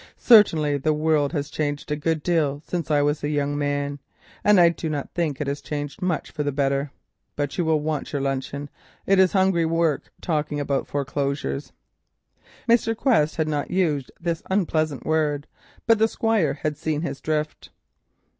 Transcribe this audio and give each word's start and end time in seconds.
Certainly 0.17 0.79
the 0.79 0.95
world 0.95 1.31
has 1.33 1.51
changed 1.51 1.91
a 1.91 1.95
good 1.95 2.23
deal 2.23 2.63
since 2.65 2.89
I 2.89 3.03
was 3.03 3.23
a 3.23 3.29
young 3.29 3.55
man, 3.55 3.99
and 4.43 4.59
I 4.59 4.69
do 4.69 4.89
not 4.89 5.11
think 5.13 5.39
it 5.39 5.45
has 5.45 5.61
changed 5.61 6.01
much 6.01 6.31
for 6.31 6.41
the 6.41 6.51
better. 6.51 6.89
But 7.35 7.55
you 7.59 7.65
will 7.65 7.81
want 7.81 8.11
your 8.11 8.19
luncheon; 8.23 8.71
it 9.05 9.19
is 9.19 9.33
hungry 9.33 9.63
work 9.63 10.11
talking 10.19 10.59
about 10.59 10.87
foreclosures." 10.87 11.71
Mr. 12.67 12.97
Quest 12.97 13.35
had 13.35 13.47
not 13.47 13.69
used 13.69 14.11
this 14.19 14.41
unpleasant 14.49 15.05
word, 15.05 15.45
but 15.85 15.99
the 15.99 16.07
Squire 16.07 16.55
had 16.55 16.77
seen 16.77 17.01
his 17.03 17.21
drift. 17.21 17.69